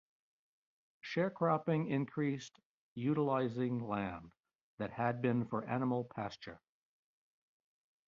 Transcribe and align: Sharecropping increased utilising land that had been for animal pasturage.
Sharecropping 1.03 1.87
increased 1.91 2.59
utilising 2.95 3.87
land 3.87 4.33
that 4.79 4.89
had 4.89 5.21
been 5.21 5.45
for 5.45 5.63
animal 5.69 6.05
pasturage. 6.05 6.57